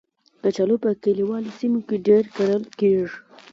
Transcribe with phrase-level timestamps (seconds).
[0.43, 3.17] کچالو په کلیوالو سیمو کې ډېر کرل کېږي